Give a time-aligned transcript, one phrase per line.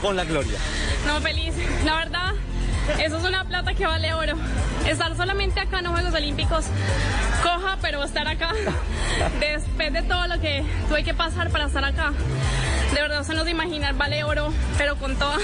[0.00, 0.58] con la gloria.
[1.06, 1.54] No, feliz.
[1.84, 2.32] La verdad,
[2.98, 4.34] eso es una plata que vale oro.
[4.86, 6.64] Estar solamente acá en los Juegos Olímpicos,
[7.42, 8.52] coja, pero estar acá,
[9.40, 12.12] después de todo lo que tuve que pasar para estar acá,
[12.94, 15.38] de verdad se nos imaginar, vale oro, pero con toda.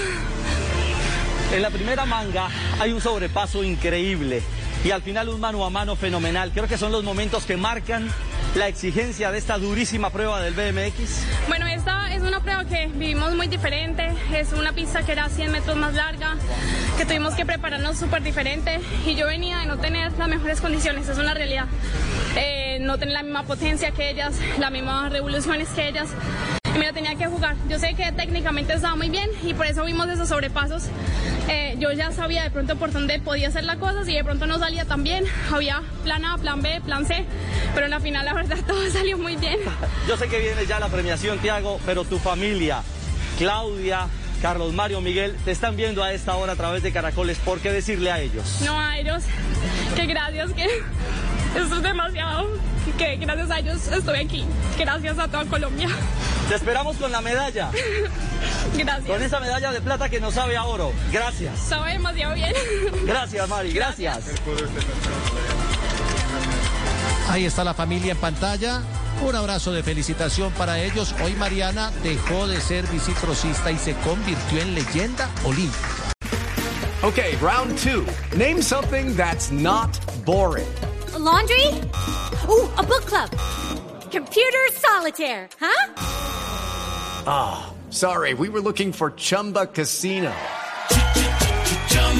[1.53, 2.49] En la primera manga
[2.79, 4.41] hay un sobrepaso increíble
[4.83, 6.51] y al final un mano a mano fenomenal.
[6.51, 8.09] Creo que son los momentos que marcan
[8.57, 11.23] la exigencia de esta durísima prueba del BMX.
[11.47, 14.09] Bueno, esta es una prueba que vivimos muy diferente.
[14.33, 16.35] Es una pista que era 100 metros más larga,
[16.97, 18.79] que tuvimos que prepararnos súper diferente.
[19.05, 21.65] Y yo venía de no tener las mejores condiciones, es una realidad.
[22.35, 26.09] Eh, no tener la misma potencia que ellas, las mismas revoluciones que ellas.
[26.73, 27.55] Y me la tenía que jugar.
[27.69, 30.89] Yo sé que técnicamente estaba muy bien y por eso vimos esos sobrepasos.
[31.47, 34.47] Eh, yo ya sabía de pronto por dónde podía hacer la cosa, si de pronto
[34.47, 35.25] no salía tan bien.
[35.51, 37.25] Había plan A, plan B, plan C,
[37.77, 39.59] pero en la final la verdad todo salió muy bien.
[40.07, 42.81] Yo sé que viene ya la premiación, Tiago, pero tu familia,
[43.37, 44.07] Claudia,
[44.41, 47.37] Carlos Mario, Miguel, te están viendo a esta hora a través de Caracoles.
[47.37, 48.61] ¿Por qué decirle a ellos?
[48.65, 49.25] No a ellos,
[49.95, 52.49] que gracias, que eso es demasiado,
[52.97, 54.43] que gracias a ellos estoy aquí.
[54.79, 55.89] Gracias a toda Colombia.
[56.49, 57.69] Te esperamos con la medalla,
[58.71, 59.21] con Gracias.
[59.21, 60.93] esa medalla de plata que nos sabe a oro.
[61.11, 61.59] Gracias.
[61.59, 62.53] Sabe demasiado bien.
[63.05, 64.23] Gracias, Mari, gracias.
[67.37, 68.81] Ahí está la familia en pantalla.
[69.21, 71.13] Un abrazo de felicitación para ellos.
[71.23, 75.87] Hoy Mariana dejó de ser bicicrosista y se convirtió en leyenda olímpica.
[77.03, 78.07] Okay, round two.
[78.35, 80.67] Name something that's not boring.
[81.13, 81.67] A laundry?
[82.49, 83.29] Ooh, a book club.
[84.11, 85.91] Computer solitaire, huh?
[87.91, 90.33] Sorry, we were looking for Chumba Casino.